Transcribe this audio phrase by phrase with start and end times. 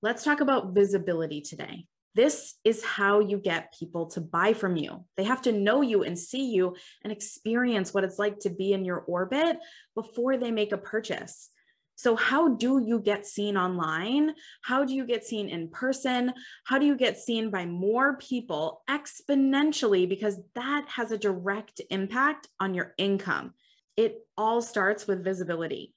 [0.00, 1.86] Let's talk about visibility today.
[2.14, 5.04] This is how you get people to buy from you.
[5.16, 8.72] They have to know you and see you and experience what it's like to be
[8.72, 9.58] in your orbit
[9.96, 11.50] before they make a purchase.
[11.96, 14.34] So, how do you get seen online?
[14.62, 16.32] How do you get seen in person?
[16.64, 20.08] How do you get seen by more people exponentially?
[20.08, 23.52] Because that has a direct impact on your income.
[23.96, 25.92] It all starts with visibility.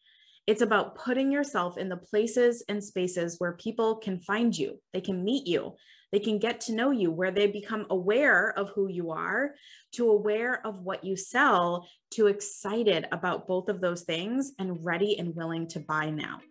[0.51, 4.99] It's about putting yourself in the places and spaces where people can find you, they
[4.99, 5.77] can meet you,
[6.11, 9.51] they can get to know you, where they become aware of who you are,
[9.93, 15.17] to aware of what you sell, to excited about both of those things and ready
[15.17, 16.41] and willing to buy now.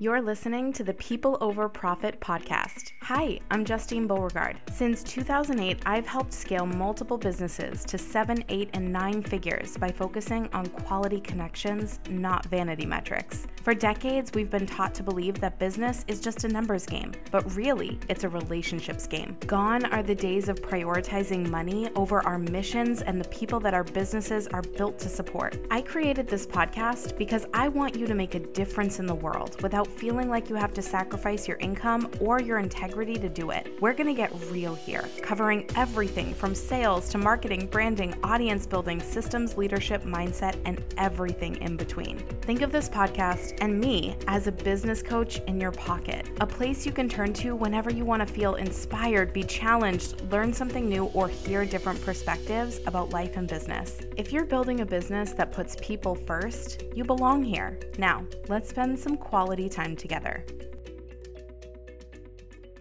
[0.00, 2.90] You're listening to the People Over Profit podcast.
[3.04, 4.58] Hi, I'm Justine Beauregard.
[4.72, 10.48] Since 2008, I've helped scale multiple businesses to seven, eight, and nine figures by focusing
[10.54, 13.46] on quality connections, not vanity metrics.
[13.62, 17.54] For decades, we've been taught to believe that business is just a numbers game, but
[17.54, 19.36] really, it's a relationships game.
[19.46, 23.84] Gone are the days of prioritizing money over our missions and the people that our
[23.84, 25.58] businesses are built to support.
[25.70, 29.60] I created this podcast because I want you to make a difference in the world
[29.62, 33.50] without without feeling like you have to sacrifice your income or your integrity to do
[33.50, 33.68] it.
[33.80, 39.00] We're going to get real here, covering everything from sales to marketing, branding, audience building,
[39.00, 42.18] systems, leadership, mindset, and everything in between.
[42.42, 46.86] Think of this podcast and me as a business coach in your pocket, a place
[46.86, 51.06] you can turn to whenever you want to feel inspired, be challenged, learn something new,
[51.06, 53.98] or hear different perspectives about life and business.
[54.16, 57.80] If you're building a business that puts people first, you belong here.
[57.98, 60.44] Now, let's spend some quality time together.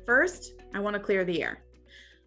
[0.06, 1.64] First, I want to clear the air.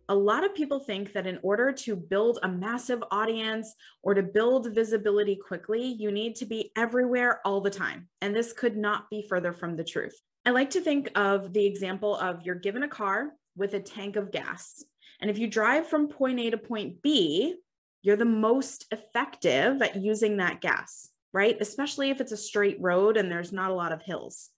[0.09, 4.23] A lot of people think that in order to build a massive audience or to
[4.23, 8.09] build visibility quickly, you need to be everywhere all the time.
[8.23, 10.19] And this could not be further from the truth.
[10.47, 14.17] I like to think of the example of you're given a car with a tank
[14.17, 14.83] of gas.
[15.21, 17.57] And if you drive from point A to point B,
[18.01, 21.57] you're the most effective at using that gas, right?
[21.61, 24.51] Especially if it's a straight road and there's not a lot of hills.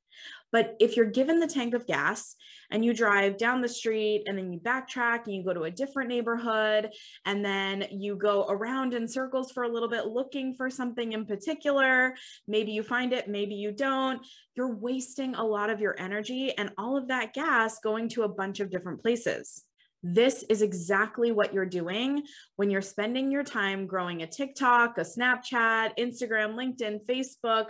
[0.52, 2.36] But if you're given the tank of gas
[2.70, 5.70] and you drive down the street and then you backtrack and you go to a
[5.70, 6.90] different neighborhood
[7.24, 11.24] and then you go around in circles for a little bit looking for something in
[11.24, 12.14] particular,
[12.46, 16.70] maybe you find it, maybe you don't, you're wasting a lot of your energy and
[16.78, 19.64] all of that gas going to a bunch of different places.
[20.02, 22.22] This is exactly what you're doing
[22.56, 27.66] when you're spending your time growing a TikTok, a Snapchat, Instagram, LinkedIn, Facebook,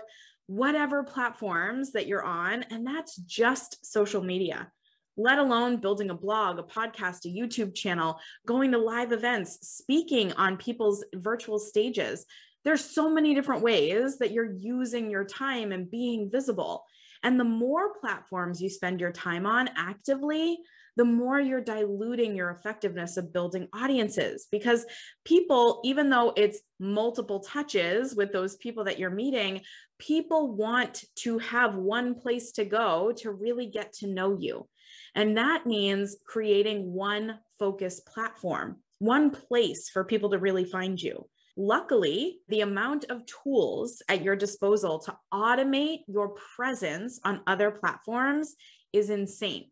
[0.47, 2.65] whatever platforms that you're on.
[2.65, 4.71] And that's just social media,
[5.19, 10.33] let alone building a blog, a podcast, a YouTube channel, going to live events, speaking
[10.35, 12.25] on people's virtual stages.
[12.65, 16.85] There's so many different ways that you're using your time and being visible.
[17.23, 20.59] And the more platforms you spend your time on actively,
[20.97, 24.85] the more you're diluting your effectiveness of building audiences because
[25.25, 29.61] people, even though it's multiple touches with those people that you're meeting,
[29.99, 34.69] people want to have one place to go to really get to know you.
[35.15, 41.29] And that means creating one focus platform, one place for people to really find you.
[41.57, 48.55] Luckily, the amount of tools at your disposal to automate your presence on other platforms
[48.93, 49.71] is insane.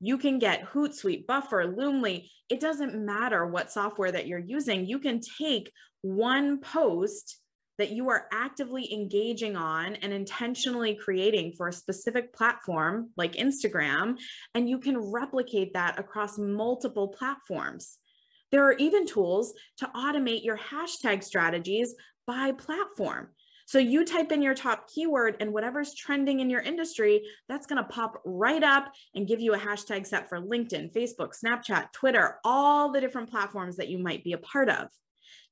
[0.00, 2.28] You can get Hootsuite, Buffer, Loomly.
[2.48, 4.86] It doesn't matter what software that you're using.
[4.86, 5.72] You can take
[6.02, 7.40] one post
[7.78, 14.18] that you are actively engaging on and intentionally creating for a specific platform like Instagram,
[14.54, 17.98] and you can replicate that across multiple platforms.
[18.50, 21.94] There are even tools to automate your hashtag strategies
[22.26, 23.28] by platform.
[23.66, 27.82] So you type in your top keyword and whatever's trending in your industry, that's going
[27.82, 32.38] to pop right up and give you a hashtag set for LinkedIn, Facebook, Snapchat, Twitter,
[32.44, 34.88] all the different platforms that you might be a part of.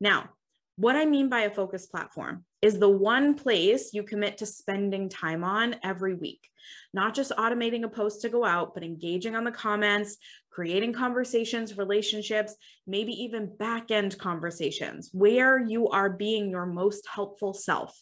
[0.01, 0.31] Now,
[0.77, 5.09] what I mean by a focus platform is the one place you commit to spending
[5.09, 6.49] time on every week,
[6.93, 10.19] not just automating a post to go out, but engaging on the comments,
[10.51, 12.55] creating conversations, relationships,
[12.87, 17.99] maybe even back end conversations where you are being your most helpful self,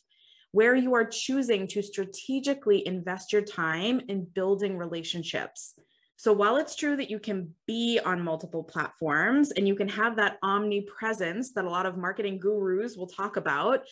[0.50, 5.74] where you are choosing to strategically invest your time in building relationships.
[6.24, 10.16] So while it's true that you can be on multiple platforms and you can have
[10.16, 13.82] that omnipresence that a lot of marketing gurus will talk about,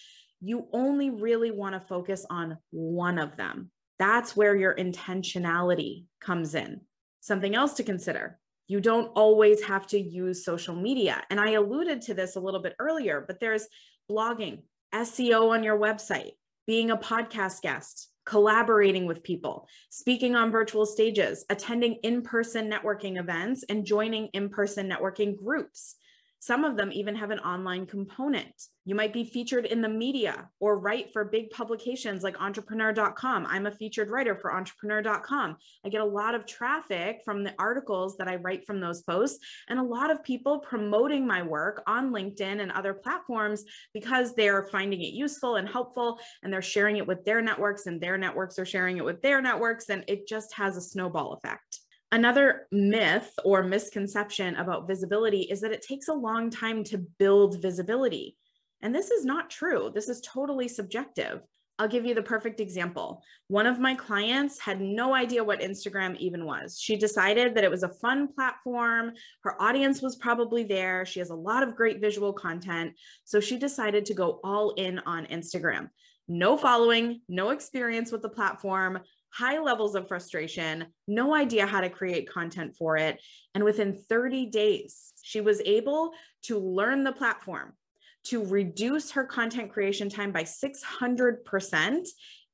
[0.41, 3.71] you only really want to focus on one of them.
[3.99, 6.81] That's where your intentionality comes in.
[7.21, 8.39] Something else to consider.
[8.67, 11.23] You don't always have to use social media.
[11.29, 13.67] And I alluded to this a little bit earlier, but there's
[14.11, 14.63] blogging,
[14.95, 16.33] SEO on your website,
[16.67, 23.19] being a podcast guest, collaborating with people, speaking on virtual stages, attending in person networking
[23.19, 25.97] events, and joining in person networking groups.
[26.43, 28.53] Some of them even have an online component.
[28.85, 33.47] You might be featured in the media or write for big publications like entrepreneur.com.
[33.49, 35.57] I'm a featured writer for entrepreneur.com.
[35.87, 39.39] I get a lot of traffic from the articles that I write from those posts
[39.69, 43.63] and a lot of people promoting my work on LinkedIn and other platforms
[43.95, 48.01] because they're finding it useful and helpful and they're sharing it with their networks and
[48.01, 51.72] their networks are sharing it with their networks and it just has a snowball effect.
[52.13, 57.63] Another myth or misconception about visibility is that it takes a long time to build
[57.63, 58.37] visibility.
[58.83, 59.91] And this is not true.
[59.95, 61.41] This is totally subjective.
[61.79, 63.23] I'll give you the perfect example.
[63.49, 66.79] One of my clients had no idea what Instagram even was.
[66.79, 69.15] She decided that it was a fun platform.
[69.43, 71.07] Her audience was probably there.
[71.07, 72.93] She has a lot of great visual content.
[73.25, 75.89] So she decided to go all in on Instagram.
[76.29, 79.01] No following, no experience with the platform,
[79.33, 83.21] high levels of frustration, no idea how to create content for it.
[83.55, 86.13] And within 30 days, she was able
[86.43, 87.73] to learn the platform,
[88.25, 92.07] to reduce her content creation time by 600%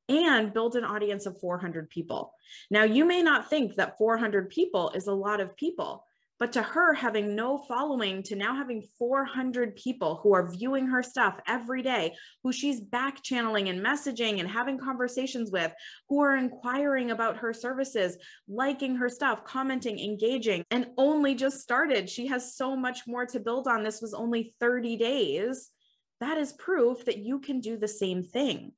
[0.08, 2.32] and build an audience of 400 people.
[2.70, 6.06] Now, you may not think that 400 people is a lot of people,
[6.38, 11.02] but to her, having no following, to now having 400 people who are viewing her
[11.02, 15.72] stuff every day, who she's back channeling and messaging and having conversations with,
[16.08, 22.08] who are inquiring about her services, liking her stuff, commenting, engaging, and only just started.
[22.08, 23.82] She has so much more to build on.
[23.82, 25.70] This was only 30 days.
[26.20, 28.72] That is proof that you can do the same thing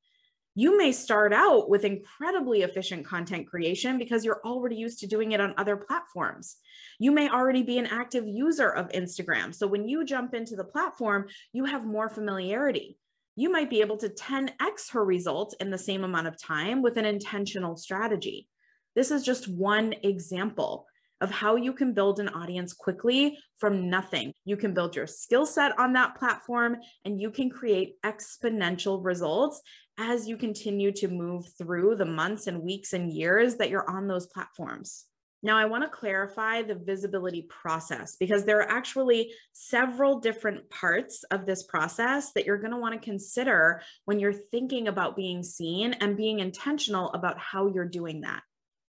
[0.60, 5.32] you may start out with incredibly efficient content creation because you're already used to doing
[5.32, 6.56] it on other platforms.
[6.98, 9.54] You may already be an active user of Instagram.
[9.54, 12.98] So when you jump into the platform, you have more familiarity.
[13.36, 16.98] You might be able to 10x her results in the same amount of time with
[16.98, 18.46] an intentional strategy.
[18.94, 20.84] This is just one example
[21.22, 24.32] of how you can build an audience quickly from nothing.
[24.44, 29.60] You can build your skill set on that platform and you can create exponential results
[30.00, 34.08] as you continue to move through the months and weeks and years that you're on
[34.08, 35.04] those platforms.
[35.42, 41.22] Now, I want to clarify the visibility process because there are actually several different parts
[41.24, 45.42] of this process that you're going to want to consider when you're thinking about being
[45.42, 48.42] seen and being intentional about how you're doing that.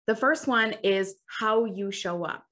[0.07, 2.45] The first one is how you show up,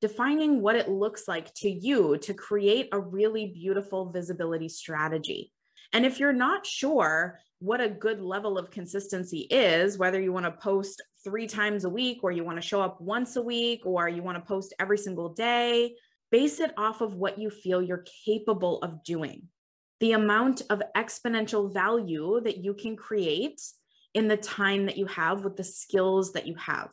[0.00, 5.52] defining what it looks like to you to create a really beautiful visibility strategy.
[5.92, 10.44] And if you're not sure what a good level of consistency is, whether you want
[10.44, 13.80] to post three times a week or you want to show up once a week
[13.86, 15.96] or you want to post every single day,
[16.30, 19.44] base it off of what you feel you're capable of doing.
[20.00, 23.62] The amount of exponential value that you can create
[24.12, 26.90] in the time that you have with the skills that you have.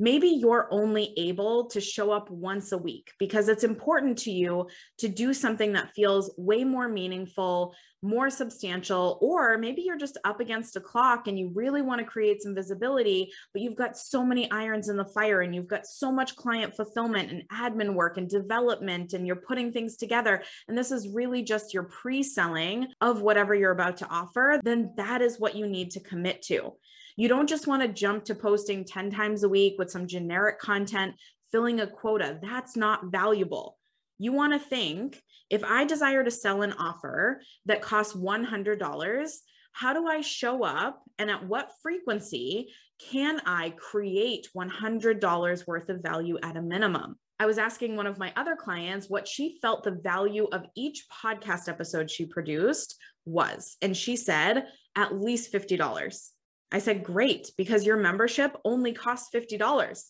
[0.00, 4.66] Maybe you're only able to show up once a week because it's important to you
[4.96, 10.40] to do something that feels way more meaningful, more substantial, or maybe you're just up
[10.40, 14.24] against a clock and you really want to create some visibility, but you've got so
[14.24, 18.16] many irons in the fire and you've got so much client fulfillment and admin work
[18.16, 20.42] and development and you're putting things together.
[20.66, 24.94] And this is really just your pre selling of whatever you're about to offer, then
[24.96, 26.72] that is what you need to commit to.
[27.16, 30.58] You don't just want to jump to posting 10 times a week with some generic
[30.58, 31.14] content,
[31.50, 32.38] filling a quota.
[32.42, 33.76] That's not valuable.
[34.18, 39.32] You want to think if I desire to sell an offer that costs $100,
[39.72, 42.72] how do I show up and at what frequency
[43.10, 47.16] can I create $100 worth of value at a minimum?
[47.38, 51.06] I was asking one of my other clients what she felt the value of each
[51.10, 53.78] podcast episode she produced was.
[53.80, 56.30] And she said, at least $50.
[56.72, 60.02] I said, great, because your membership only costs $50.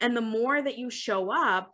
[0.00, 1.72] And the more that you show up,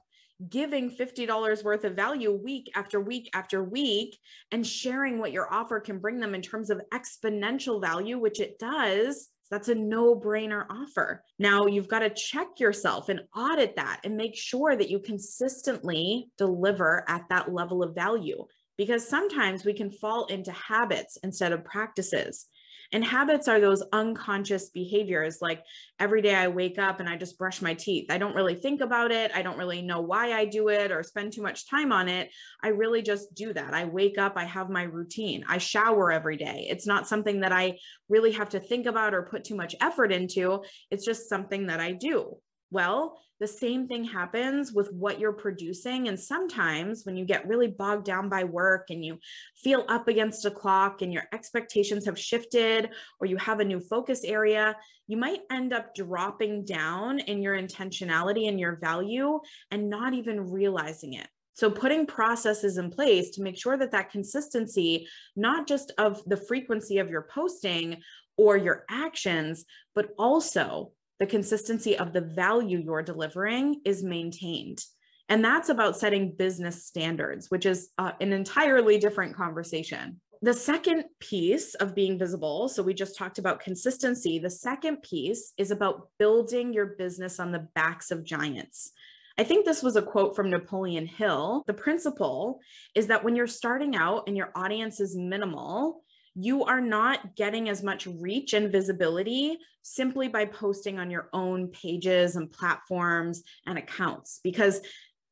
[0.51, 4.19] giving $50 worth of value week after week after week
[4.53, 8.59] and sharing what your offer can bring them in terms of exponential value, which it
[8.59, 11.23] does, that's a no brainer offer.
[11.39, 16.29] Now you've got to check yourself and audit that and make sure that you consistently
[16.37, 18.45] deliver at that level of value
[18.77, 22.47] because sometimes we can fall into habits instead of practices.
[22.93, 25.39] And habits are those unconscious behaviors.
[25.41, 25.63] Like
[25.99, 28.07] every day I wake up and I just brush my teeth.
[28.11, 29.31] I don't really think about it.
[29.35, 32.31] I don't really know why I do it or spend too much time on it.
[32.63, 33.75] I really just do that.
[33.75, 35.45] I wake up, I have my routine.
[35.49, 36.67] I shower every day.
[36.71, 37.79] It's not something that I
[38.09, 40.63] really have to think about or put too much effort into.
[40.91, 42.37] It's just something that I do.
[42.71, 46.09] Well, the same thing happens with what you're producing.
[46.09, 49.19] And sometimes when you get really bogged down by work and you
[49.57, 52.91] feel up against a clock and your expectations have shifted
[53.21, 54.77] or you have a new focus area,
[55.07, 59.39] you might end up dropping down in your intentionality and your value
[59.71, 61.29] and not even realizing it.
[61.53, 66.37] So, putting processes in place to make sure that that consistency, not just of the
[66.37, 68.03] frequency of your posting
[68.37, 69.65] or your actions,
[69.95, 74.85] but also the consistency of the value you're delivering is maintained.
[75.29, 80.21] And that's about setting business standards, which is uh, an entirely different conversation.
[80.43, 84.39] The second piece of being visible, so we just talked about consistency.
[84.39, 88.93] The second piece is about building your business on the backs of giants.
[89.39, 91.65] I think this was a quote from Napoleon Hill.
[91.67, 92.61] The principle
[92.95, 96.03] is that when you're starting out and your audience is minimal,
[96.39, 101.69] you are not getting as much reach and visibility simply by posting on your own
[101.69, 104.81] pages and platforms and accounts because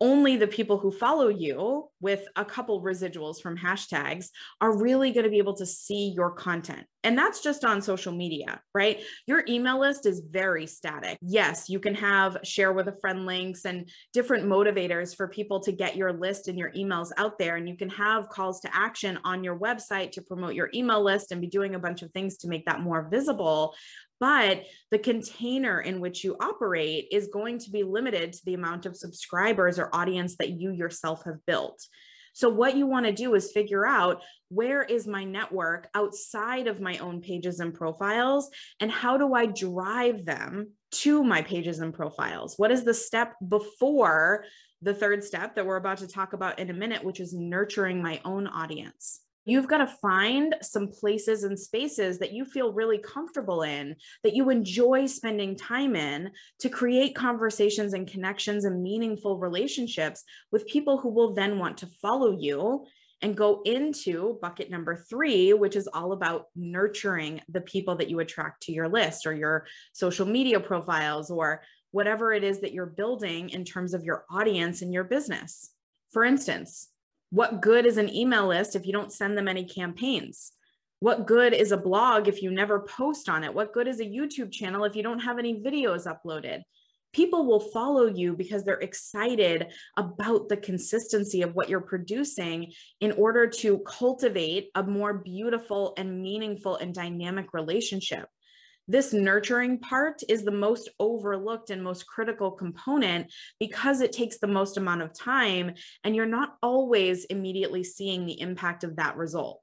[0.05, 4.29] only the people who follow you with a couple residuals from hashtags
[4.61, 6.85] are really going to be able to see your content.
[7.05, 9.03] And that's just on social media, right?
[9.27, 11.19] Your email list is very static.
[11.23, 15.73] Yes, you can have share with a friend links and different motivators for people to
[15.73, 17.57] get your list and your emails out there.
[17.57, 21.33] And you can have calls to action on your website to promote your email list
[21.33, 23.75] and be doing a bunch of things to make that more visible
[24.21, 28.87] but the container in which you operate is going to be limited to the amount
[28.87, 31.81] of subscribers or audience that you yourself have built.
[32.35, 36.81] So, what you want to do is figure out where is my network outside of
[36.81, 41.95] my own pages and profiles, and how do I drive them to my pages and
[41.95, 42.55] profiles?
[42.57, 44.45] What is the step before
[44.83, 48.03] the third step that we're about to talk about in a minute, which is nurturing
[48.03, 49.21] my own audience?
[49.45, 54.35] You've got to find some places and spaces that you feel really comfortable in, that
[54.35, 60.99] you enjoy spending time in to create conversations and connections and meaningful relationships with people
[60.99, 62.87] who will then want to follow you
[63.23, 68.21] and go into bucket number three, which is all about nurturing the people that you
[68.21, 72.87] attract to your list or your social media profiles or whatever it is that you're
[72.87, 75.71] building in terms of your audience and your business.
[76.13, 76.89] For instance,
[77.35, 80.53] what good is an email list if you don't send them any campaigns?
[81.01, 83.53] What good is a blog if you never post on it?
[83.53, 86.61] What good is a YouTube channel if you don't have any videos uploaded?
[87.13, 93.11] People will follow you because they're excited about the consistency of what you're producing in
[93.11, 98.29] order to cultivate a more beautiful and meaningful and dynamic relationship
[98.87, 104.47] this nurturing part is the most overlooked and most critical component because it takes the
[104.47, 109.61] most amount of time and you're not always immediately seeing the impact of that result.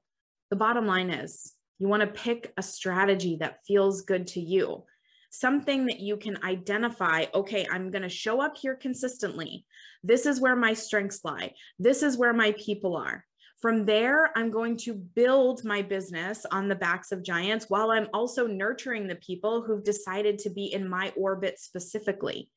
[0.50, 4.84] The bottom line is you want to pick a strategy that feels good to you.
[5.30, 9.64] Something that you can identify, okay, I'm going to show up here consistently.
[10.02, 11.54] This is where my strengths lie.
[11.78, 13.24] This is where my people are.
[13.62, 18.08] From there, I'm going to build my business on the backs of giants while I'm
[18.12, 22.50] also nurturing the people who've decided to be in my orbit specifically.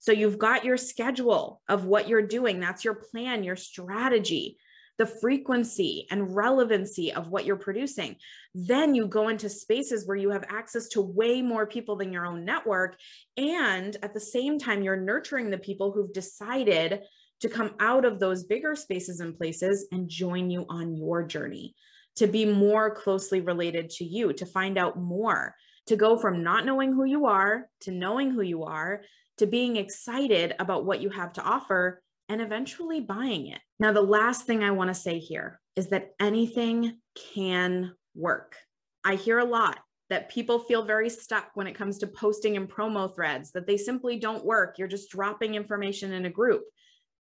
[0.00, 2.60] So you've got your schedule of what you're doing.
[2.60, 4.58] That's your plan, your strategy,
[4.98, 8.16] the frequency and relevancy of what you're producing.
[8.54, 12.26] Then you go into spaces where you have access to way more people than your
[12.26, 12.98] own network.
[13.38, 17.00] And at the same time, you're nurturing the people who've decided
[17.40, 21.74] to come out of those bigger spaces and places and join you on your journey,
[22.16, 25.54] to be more closely related to you, to find out more,
[25.86, 29.02] to go from not knowing who you are to knowing who you are,
[29.38, 33.58] to being excited about what you have to offer and eventually buying it.
[33.78, 36.98] Now, the last thing I want to say here is that anything
[37.34, 38.54] can work.
[39.02, 39.78] I hear a lot
[40.10, 43.76] that people feel very stuck when it comes to posting and promo threads, that they
[43.76, 44.76] simply don't work.
[44.76, 46.64] You're just dropping information in a group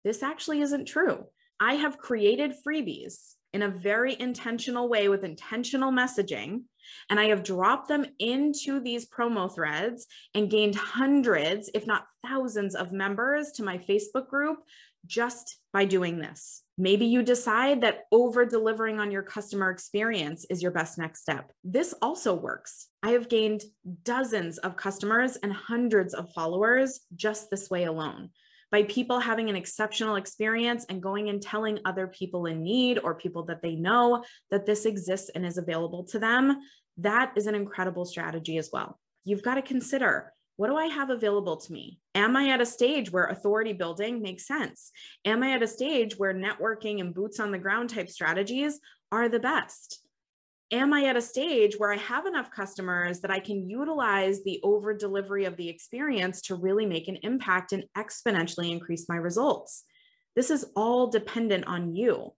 [0.06, 1.26] this actually isn't true.
[1.60, 6.64] I have created freebies in a very intentional way with intentional messaging.
[7.10, 12.76] And I have dropped them into these promo threads and gained hundreds, if not thousands,
[12.76, 14.60] of members to my Facebook group
[15.08, 16.64] just by doing this.
[16.78, 21.52] Maybe you decide that over delivering on your customer experience is your best next step.
[21.64, 22.90] This also works.
[23.02, 23.64] I have gained
[24.04, 28.30] dozens of customers and hundreds of followers just this way alone
[28.76, 33.16] by people having an exceptional experience and going and telling other people in need or
[33.16, 36.60] people that they know that this exists and is available to them.
[36.98, 39.00] That is an incredible strategy as well.
[39.24, 42.02] You've got to consider what do I have available to me?
[42.16, 44.92] Am I at a stage where authority building makes sense?
[45.24, 49.30] Am I at a stage where networking and boots on the ground type strategies are
[49.30, 50.05] the best?
[50.72, 54.60] Am I at a stage where I have enough customers that I can utilize the
[54.64, 59.84] over delivery of the experience to really make an impact and exponentially increase my results?
[60.36, 62.34] This is all dependent on you.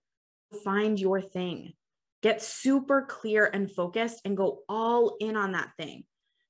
[0.64, 1.74] Find your thing.
[2.22, 6.04] Get super clear and focused and go all in on that thing.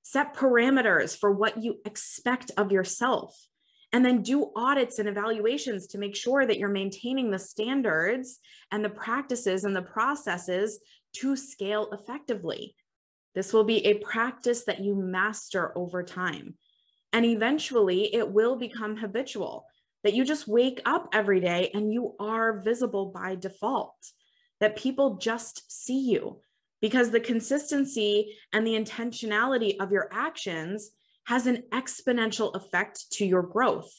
[0.03, 3.37] Set parameters for what you expect of yourself.
[3.93, 8.39] And then do audits and evaluations to make sure that you're maintaining the standards
[8.71, 10.79] and the practices and the processes
[11.21, 12.75] to scale effectively.
[13.35, 16.55] This will be a practice that you master over time.
[17.13, 19.65] And eventually it will become habitual
[20.03, 23.95] that you just wake up every day and you are visible by default,
[24.59, 26.39] that people just see you
[26.81, 30.91] because the consistency and the intentionality of your actions
[31.25, 33.91] has an exponential effect to your growth.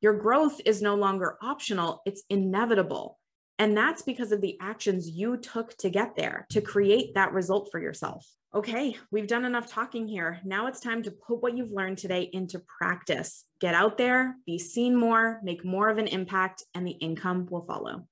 [0.00, 3.19] Your growth is no longer optional, it's inevitable.
[3.60, 7.68] And that's because of the actions you took to get there, to create that result
[7.70, 8.26] for yourself.
[8.54, 10.40] Okay, we've done enough talking here.
[10.46, 13.44] Now it's time to put what you've learned today into practice.
[13.60, 17.66] Get out there, be seen more, make more of an impact, and the income will
[17.66, 18.06] follow.